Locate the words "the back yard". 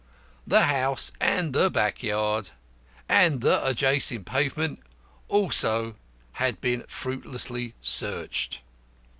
1.53-2.49